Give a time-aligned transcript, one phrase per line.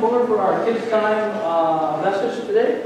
[0.00, 2.84] forward for our kids' time uh, message today?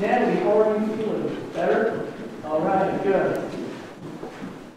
[0.00, 1.50] Natalie, how are you feeling?
[1.52, 2.12] Better?
[2.44, 3.50] All right, good.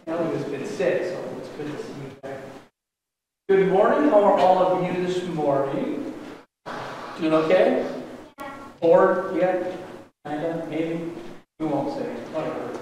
[0.06, 2.40] Natalie has been sick, so it's good to see you back.
[3.48, 4.10] Good morning.
[4.10, 6.14] How are all of you this morning?
[7.18, 7.86] Doing okay?
[8.80, 9.78] Bored yet?
[10.26, 11.12] Kinda, maybe?
[11.58, 12.06] We won't say.
[12.32, 12.80] Whatever.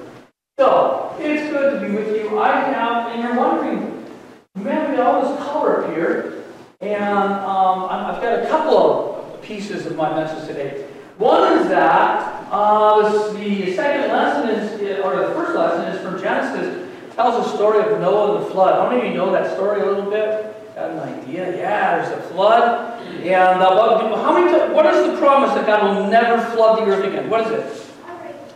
[0.58, 2.38] So, it's good to be with you.
[2.38, 4.06] I have, and you're wondering,
[4.54, 6.44] man, we got all this color up here,
[6.80, 10.86] and um, I've got a couple of pieces of my message today.
[11.18, 16.88] One is that uh, the second lesson is, or the first lesson is from Genesis,
[17.14, 18.74] tells the story of Noah and the flood.
[18.76, 20.74] How many of you know that story a little bit?
[20.74, 21.54] Got an idea?
[21.54, 24.74] Yeah, there's a flood, and uh, what, how many?
[24.74, 27.28] What is the promise that God will never flood the earth again?
[27.28, 27.88] What is it?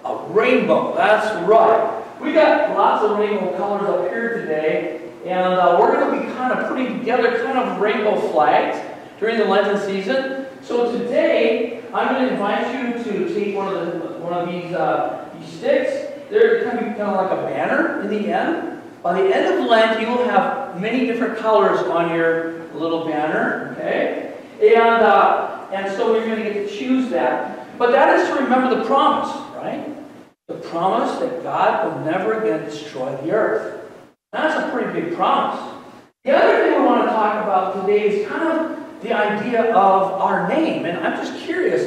[0.07, 2.05] A rainbow, that's right.
[2.21, 6.33] We got lots of rainbow colors up here today, and uh, we're going to be
[6.33, 8.79] kind of putting together kind of rainbow flags
[9.21, 10.47] during the Lenten season.
[10.63, 14.73] So today, I'm going to invite you to take one of the one of these
[14.73, 15.93] uh, these sticks.
[16.31, 18.83] They're kind of kind of like a banner in the end.
[19.03, 23.77] By the end of Lent, you will have many different colors on your little banner.
[23.77, 27.79] Okay, and uh, and so you're going to get to choose that.
[27.79, 30.06] But that is to remember the promise, right?
[30.49, 33.91] The promise that God will never again destroy the earth.
[34.33, 35.85] That's a pretty big promise.
[36.25, 40.13] The other thing we want to talk about today is kind of the idea of
[40.13, 40.85] our name.
[40.85, 41.87] And I'm just curious,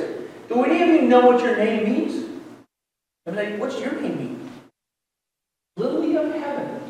[0.49, 2.29] do any of you know what your name means?
[3.25, 4.51] I'm like, what's your name mean?
[5.77, 6.81] Lily of Heaven.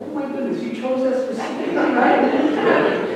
[0.00, 3.08] Oh my goodness, you chose that specifically, right?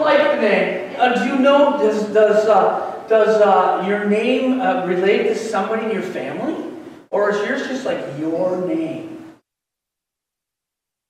[0.00, 0.96] like name.
[0.98, 5.86] Uh, do you know, does, does, uh, does uh, your name uh, relate to somebody
[5.86, 6.71] in your family?
[7.12, 9.34] Or is yours just like your name?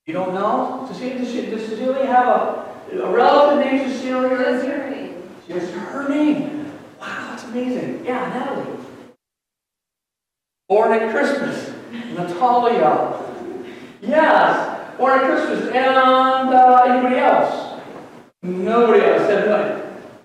[0.04, 0.84] You don't know?
[0.88, 4.36] Cecilia, does, she, does Cecilia have a, a relative named Cecilia?
[4.36, 5.22] What's your name?
[5.48, 6.72] Just her name.
[7.00, 8.04] Wow, that's amazing.
[8.04, 8.78] Yeah, Natalie.
[10.68, 11.72] Born at Christmas.
[11.92, 13.20] Natalia.
[14.00, 15.68] Yes, born at Christmas.
[15.68, 17.80] And uh, anybody else?
[18.42, 19.22] Nobody else.
[19.22, 19.82] Said nobody.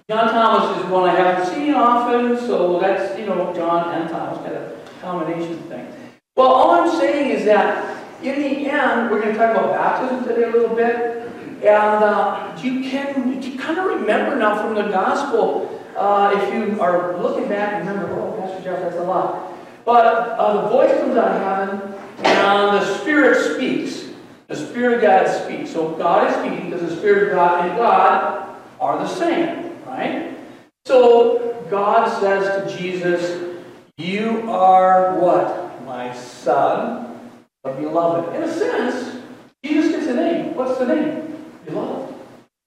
[0.09, 4.39] John Thomas is one I haven't seen often, so that's, you know, John and Thomas,
[4.39, 5.87] kind of combination thing.
[6.35, 10.23] Well, all I'm saying is that in the end, we're going to talk about baptism
[10.23, 11.27] today a little bit.
[11.63, 16.79] And uh, you can you kind of remember now from the gospel, uh, if you
[16.79, 19.53] are looking back, remember, oh, Pastor Jeff, that's a lot.
[19.83, 21.93] But uh, the voice comes out of heaven,
[22.25, 24.13] and the Spirit speaks.
[24.47, 25.71] The Spirit of God speaks.
[25.71, 30.37] So God is speaking because the Spirit of God and God are the same, right?
[30.85, 33.57] So God says to Jesus,
[33.97, 35.83] You are what?
[35.85, 37.19] My Son,
[37.63, 38.35] the beloved.
[38.35, 39.21] In a sense,
[39.63, 40.55] Jesus gets a name.
[40.55, 41.45] What's the name?
[41.65, 42.15] Beloved.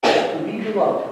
[0.03, 1.09] To be beloved.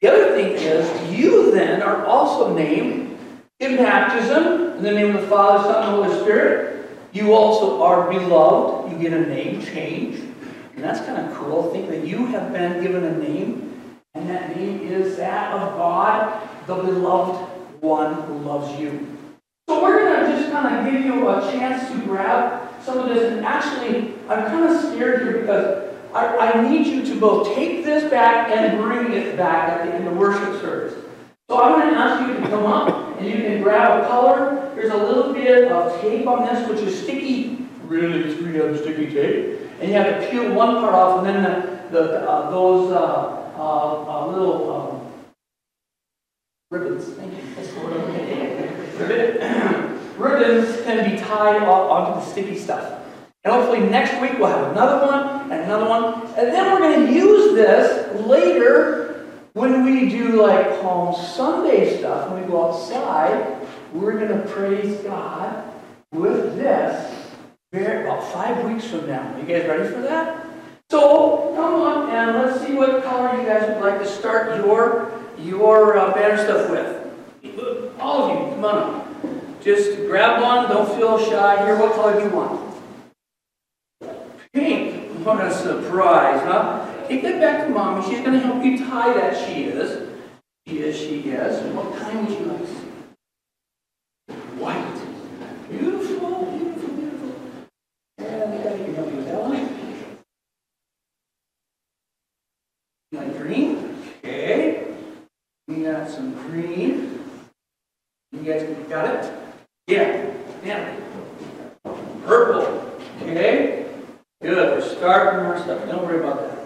[0.00, 3.18] The other thing is, you then are also named
[3.60, 6.90] in baptism, in the name of the Father, Son, and Holy Spirit.
[7.12, 8.92] You also are beloved.
[8.92, 10.18] You get a name change.
[10.74, 11.70] And that's kind of cool.
[11.72, 16.48] Think that you have been given a name, and that name is that of God,
[16.66, 17.50] the beloved
[17.80, 19.16] one who loves you.
[19.68, 23.08] So we're going to just kind of give you a chance to grab some of
[23.08, 23.32] this.
[23.32, 27.84] And actually, I'm kind of scared here because I, I need you to both take
[27.84, 30.94] this back and bring it back at the end of worship service.
[31.48, 34.72] So I'm going to ask you to come up and you can grab a color.
[34.74, 39.12] There's a little bit of tape on this, which is sticky, really three of sticky
[39.12, 39.60] tape.
[39.80, 43.52] And you have to peel one part off, and then the, the, uh, those uh,
[43.56, 45.12] uh, uh, little um,
[46.70, 47.80] ribbons, thank you, that's the
[49.80, 53.02] word Ribbons can be tied onto the sticky stuff.
[53.44, 56.26] And hopefully next week we'll have another one and another one.
[56.36, 62.30] And then we're going to use this later when we do like Palm Sunday stuff,
[62.30, 63.60] when we go outside.
[63.92, 65.64] We're going to praise God
[66.12, 67.14] with this
[67.72, 69.36] about five weeks from now.
[69.36, 70.46] You guys ready for that?
[70.90, 75.10] So come on and let's see what color you guys would like to start your
[75.38, 77.98] your uh, banner stuff with.
[77.98, 79.03] All of you, come on up.
[79.64, 80.68] Just grab one.
[80.68, 81.64] Don't feel shy.
[81.64, 82.60] Here, what color do you want?
[84.52, 85.10] Pink.
[85.24, 86.86] What a surprise, huh?
[87.08, 88.06] Take that back to mommy.
[88.06, 89.34] She's going to help you tie that.
[89.46, 90.06] She is.
[90.66, 90.96] She is.
[90.98, 91.62] She is.
[91.74, 92.68] What kind would you like?
[94.60, 95.00] White.
[95.70, 96.44] Beautiful.
[96.44, 96.94] Beautiful.
[96.94, 97.34] Beautiful.
[98.18, 100.18] I can help you with that one.
[103.12, 103.98] Like green?
[104.18, 104.88] Okay.
[105.68, 107.18] We got some green.
[108.32, 109.43] You guys got it?
[109.86, 110.32] Yeah.
[110.64, 110.96] Yeah.
[112.24, 112.98] Purple.
[113.20, 113.86] Okay.
[114.40, 114.82] Good.
[114.96, 115.86] start and our stuff.
[115.86, 116.58] Don't worry about that.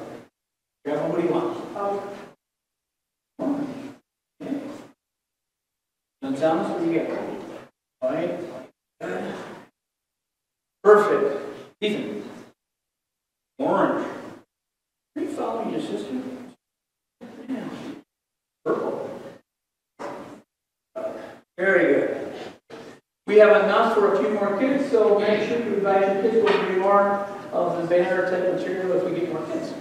[0.84, 1.60] Grab what he wants.
[1.76, 2.16] Okay.
[3.40, 3.68] Oh.
[6.22, 7.18] John Thomas, what do you got?
[8.02, 8.38] All right.
[10.84, 11.44] Perfect.
[11.80, 12.22] Ethan.
[13.58, 14.06] Orange.
[15.16, 16.14] Are you following your sister?
[17.48, 17.68] Yeah.
[18.64, 19.10] Purple.
[21.56, 22.18] Very good.
[23.38, 26.42] We have enough for a few more kids, so make sure you invite your kids
[26.42, 29.72] with bring more of the banner type material if we get more kids.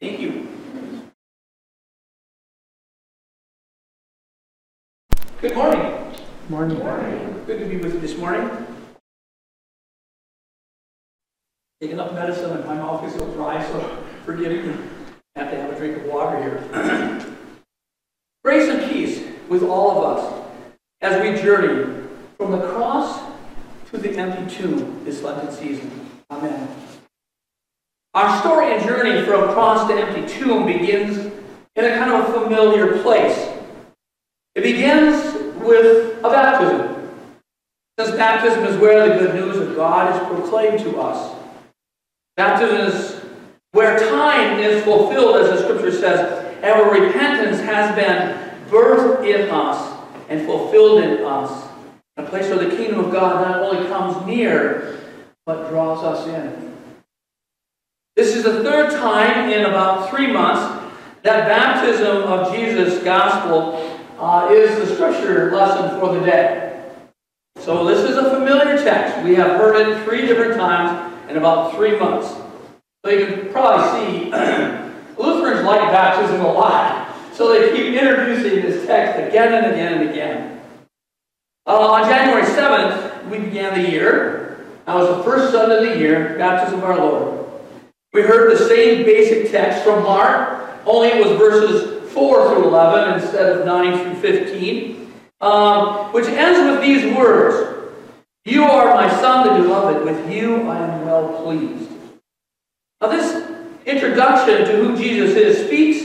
[0.00, 0.46] Thank you.
[5.40, 6.14] Good morning.
[6.48, 7.44] Morning.
[7.44, 8.48] Good to be with you this morning.
[11.80, 14.76] Taking up medicine and my mouth is so dry, so forgive me.
[15.34, 17.34] I have to have a drink of water here.
[18.44, 20.50] Grace and peace with all of us
[21.00, 21.95] as we journey
[22.36, 23.20] from the cross
[23.90, 26.10] to the empty tomb this Lenten season.
[26.30, 26.68] Amen.
[28.14, 31.18] Our story and journey from cross to empty tomb begins
[31.76, 33.52] in a kind of familiar place.
[34.54, 37.10] It begins with a baptism.
[37.98, 41.34] Since baptism is where the good news of God is proclaimed to us.
[42.36, 43.22] Baptism is
[43.72, 49.50] where time is fulfilled, as the scripture says, and where repentance has been birthed in
[49.50, 49.94] us
[50.28, 51.65] and fulfilled in us.
[52.16, 54.98] A place where the kingdom of God not only comes near,
[55.44, 56.74] but draws us in.
[58.16, 60.84] This is the third time in about three months
[61.22, 66.84] that baptism of Jesus' gospel uh, is the scripture lesson for the day.
[67.58, 69.24] So this is a familiar text.
[69.24, 72.28] We have heard it three different times in about three months.
[73.04, 74.24] So you can probably see
[75.18, 77.14] Lutherans like baptism a lot.
[77.32, 80.55] So they keep introducing this text again and again and again.
[81.66, 84.64] Uh, on January 7th, we began the year.
[84.84, 87.44] That was the first Sunday of the year, baptism of our Lord.
[88.12, 93.20] We heard the same basic text from Mark, only it was verses 4 through 11
[93.20, 97.92] instead of 9 through 15, um, which ends with these words
[98.44, 100.04] You are my Son, the beloved.
[100.04, 101.90] With you I am well pleased.
[103.00, 103.50] Now, this
[103.86, 105.98] introduction to who Jesus is speaks,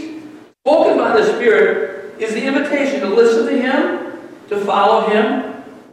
[0.66, 4.20] spoken by the Spirit, is the invitation to listen to Him,
[4.50, 5.51] to follow Him,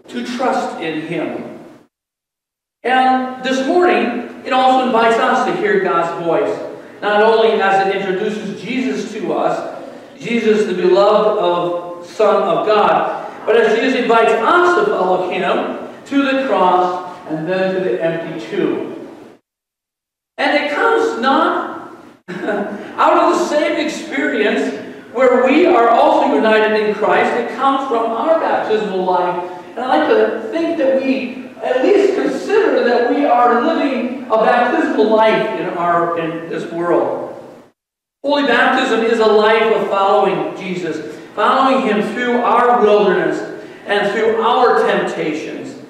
[0.08, 1.58] to trust in Him.
[2.82, 6.58] And this morning, it also invites us to hear God's voice,
[7.02, 9.78] not only as it introduces Jesus to us,
[10.18, 16.04] Jesus, the beloved of Son of God, but as Jesus invites us to follow Him
[16.06, 19.08] to the cross and then to the empty tomb.
[20.38, 21.92] And it comes not
[22.28, 24.74] out of the same experience
[25.12, 27.32] where we are also united in Christ.
[27.40, 29.57] It comes from our baptismal life.
[29.78, 34.38] And I like to think that we at least consider that we are living a
[34.38, 37.40] baptismal life in, our, in this world.
[38.24, 43.38] Holy baptism is a life of following Jesus, following Him through our wilderness
[43.86, 45.80] and through our temptations.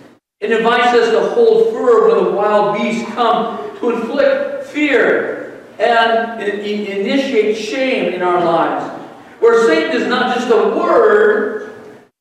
[0.41, 6.43] It invites us to hold firm when the wild beasts come to inflict fear and
[6.43, 8.85] initiate shame in our lives.
[9.41, 11.68] Where Satan is not just a word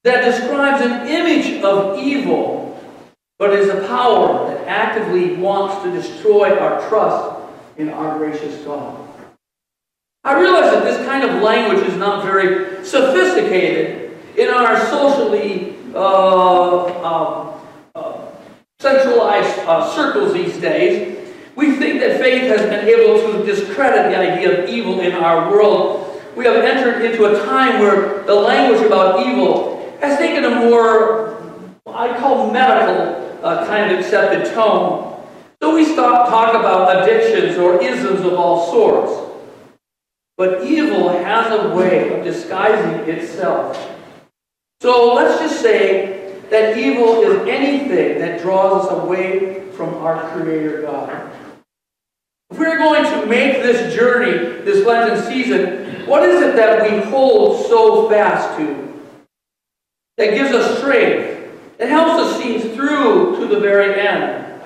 [0.08, 2.82] that describes an image of evil,
[3.38, 7.38] but is a power that actively wants to destroy our trust
[7.78, 9.06] in our gracious God.
[10.24, 16.86] I realize that this kind of language is not very sophisticated in our socially uh,
[16.86, 17.60] uh,
[17.96, 18.32] uh,
[18.80, 19.56] centralized
[19.94, 21.34] circles these days.
[21.56, 25.52] We think that faith has been able to discredit the idea of evil in our
[25.52, 26.22] world.
[26.38, 31.38] We have entered into a time where the language about evil has taken a more,
[31.88, 35.26] I call medical uh, kind of accepted tone.
[35.62, 39.28] So we stop talk about addictions or isms of all sorts.
[40.38, 43.96] But evil has a way of disguising itself.
[44.82, 50.84] So let's just say that evil is anything that draws us away from our Creator
[50.84, 51.32] God.
[52.52, 57.00] If we're going to make this journey, this Lenten season, what is it that we
[57.10, 58.87] hold so fast to?
[60.18, 64.62] That gives us strength, it helps us see through to the very end.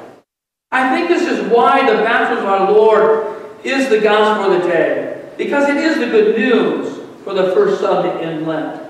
[0.72, 4.68] I think this is why the baptism of our Lord is the gospel of the
[4.70, 8.82] day, because it is the good news for the first Sunday in Lent.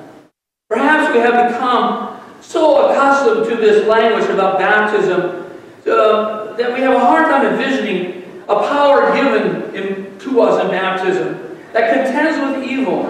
[0.70, 5.52] Perhaps we have become so accustomed to this language about baptism
[5.88, 10.70] uh, that we have a hard time envisioning a power given in, to us in
[10.70, 13.04] baptism that contends with evil.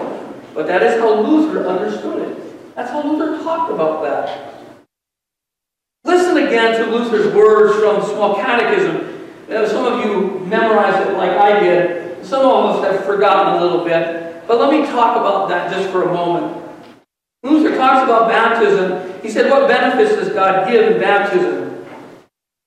[0.54, 2.41] But that is how Luther understood it.
[2.76, 4.56] That's how Luther talked about that.
[6.04, 9.12] Listen again to Luther's words from Small Catechism,
[9.68, 12.26] some of you memorized it like I did.
[12.26, 14.48] Some of us have forgotten a little bit.
[14.48, 16.58] But let me talk about that just for a moment.
[17.44, 19.22] Luther talks about baptism.
[19.22, 21.86] He said, What benefits does God give in baptism?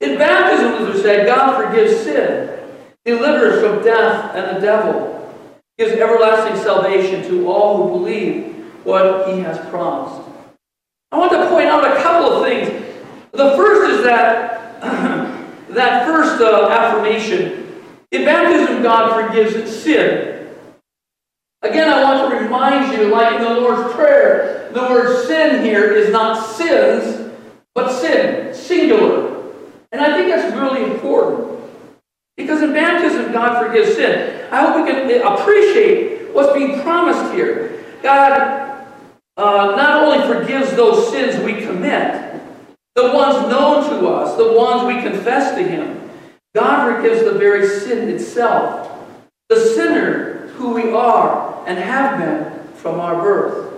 [0.01, 2.59] In baptism, Luther said, God forgives sin,
[3.05, 5.35] delivers from death and the devil,
[5.79, 8.54] gives everlasting salvation to all who believe
[8.85, 10.29] what he has promised.
[11.11, 12.69] I want to point out a couple of things.
[13.33, 14.81] The first is that
[15.71, 17.83] that first uh, affirmation.
[18.11, 20.49] In baptism, God forgives sin.
[21.63, 25.93] Again, I want to remind you, like in the Lord's Prayer, the word sin here
[25.95, 27.33] is not sins,
[27.75, 29.51] but sin, singular.
[29.91, 31.61] And I think that's really important.
[32.37, 34.49] Because in baptism, God forgives sin.
[34.53, 37.85] I hope we can appreciate what's being promised here.
[38.03, 38.64] God
[39.37, 42.41] uh, not only forgives those sins we commit,
[42.95, 46.09] the ones known to us, the ones we confess to Him,
[46.55, 48.91] God forgives the very sin itself.
[49.49, 53.73] The sinner who we are and have been from our birth.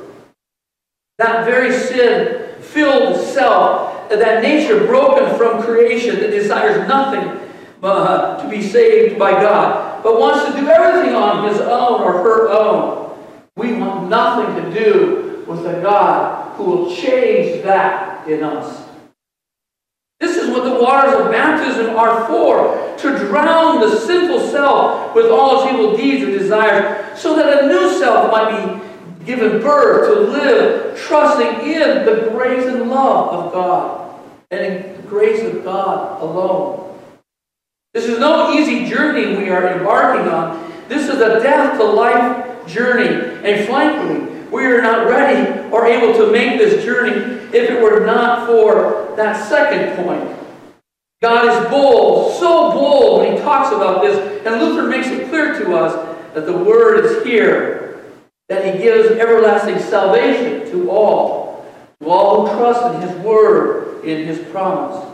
[1.19, 7.41] That very sin filled self, that nature broken from creation that desires nothing
[7.83, 12.13] uh, to be saved by God, but wants to do everything on his own or
[12.13, 13.19] her own.
[13.57, 18.87] We want nothing to do with a God who will change that in us.
[20.19, 25.27] This is what the waters of baptism are for to drown the sinful self with
[25.27, 30.15] all its evil deeds and desires, so that a new self might be given birth
[30.15, 35.65] to live trusting in the grace and love of God and in the grace of
[35.65, 36.99] God alone.
[37.93, 40.73] This is no easy journey we are embarking on.
[40.89, 43.09] This is a death to life journey.
[43.43, 48.05] And frankly, we are not ready or able to make this journey if it were
[48.05, 50.37] not for that second point.
[51.23, 54.47] God is bold, so bold when he talks about this.
[54.47, 55.95] And Luther makes it clear to us
[56.35, 58.05] that the word is here,
[58.49, 61.67] that he gives everlasting salvation to all,
[62.01, 65.05] to all who trust in his word, in his promise.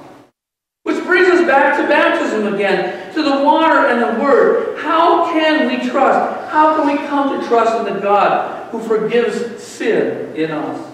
[0.82, 4.78] Which brings us back to baptism again, to the water and the word.
[4.80, 6.50] How can we trust?
[6.50, 10.92] How can we come to trust in the God who forgives sin in us?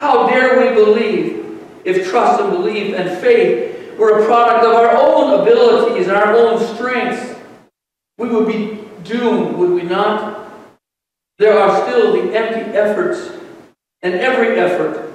[0.00, 4.96] How dare we believe if trust and belief and faith were a product of our
[4.96, 7.40] own abilities and our own strengths?
[8.18, 10.52] We would be doomed, would we not?
[11.38, 13.32] There are still the empty efforts
[14.02, 15.10] and every effort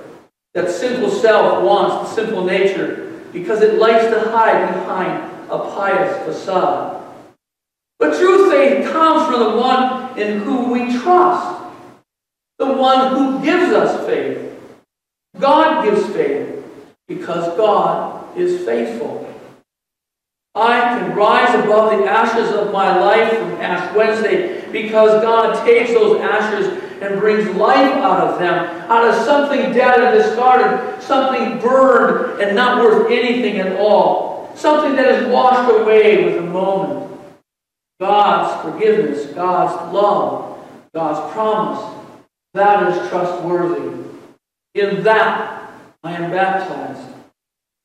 [0.55, 6.25] that sinful self wants, the sinful nature, because it likes to hide behind a pious
[6.25, 6.95] facade.
[7.99, 11.61] But true faith comes from the one in whom we trust,
[12.57, 14.57] the one who gives us faith.
[15.37, 16.63] God gives faith
[17.07, 19.25] because God is faithful.
[20.55, 25.91] I can rise above the ashes of my life from Ash Wednesday because God takes
[25.91, 26.67] those ashes
[27.01, 32.55] and brings life out of them, out of something dead and discarded, something burned and
[32.55, 37.08] not worth anything at all, something that is washed away with a moment.
[37.99, 40.57] God's forgiveness, God's love,
[40.93, 41.99] God's promise,
[42.53, 44.07] that is trustworthy.
[44.75, 47.07] In that I am baptized.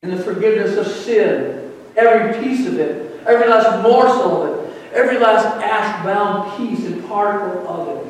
[0.03, 5.19] In the forgiveness of sin, every piece of it, every last morsel of it, every
[5.19, 8.05] last ash bound piece and particle of it.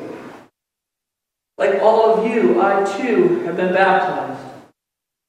[1.58, 4.42] Like all of you, I too have been baptized.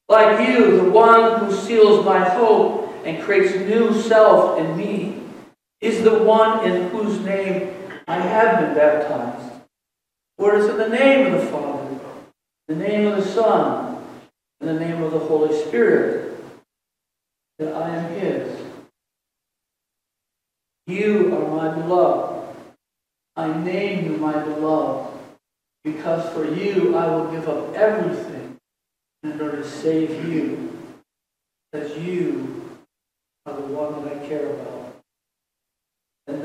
[0.08, 5.22] Like you, the one who seals my hope and creates new self in me
[5.80, 7.74] is the one in whose name
[8.06, 9.62] I have been baptized.
[10.36, 11.98] For it is in the name of the Father,
[12.68, 14.04] the name of the Son,
[14.60, 16.36] and the name of the Holy Spirit
[17.58, 18.60] that I am His.
[20.86, 22.56] You are my beloved.
[23.36, 25.16] I name you my beloved,
[25.84, 28.56] because for you I will give up everything
[29.22, 30.76] in order to save you,
[31.72, 32.78] as you
[33.46, 34.77] are the one that I care about.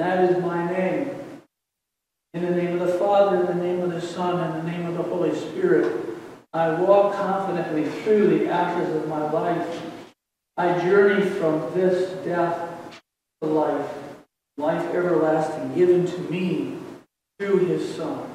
[0.04, 1.12] That is my name.
[2.34, 4.86] In the name of the Father, in the name of the Son, in the name
[4.86, 6.18] of the Holy Spirit,
[6.52, 9.82] I walk confidently through the ashes of my life.
[10.58, 12.70] I journey from this death
[13.42, 13.90] to life,
[14.58, 16.80] life everlasting given to me
[17.40, 18.28] through his Son.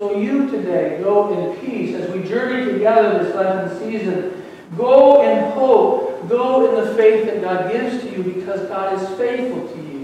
[0.00, 4.44] So you today go in peace as we journey together this Lenten season.
[4.76, 6.28] Go in hope.
[6.28, 9.95] Go in the faith that God gives to you because God is faithful to you.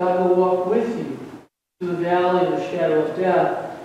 [0.00, 1.18] God will walk with you
[1.78, 3.78] through the valley of the shadow of death.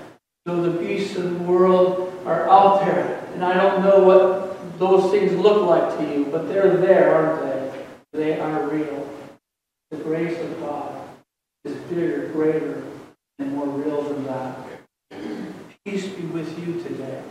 [0.46, 5.12] Though the beasts of the world are out there, and I don't know what those
[5.12, 7.86] things look like to you, but they're there, aren't they?
[8.14, 9.10] They are real.
[9.92, 11.06] The grace of God
[11.66, 12.84] is bigger, greater,
[13.38, 14.58] and more real than that.
[15.84, 17.22] Peace be with you today.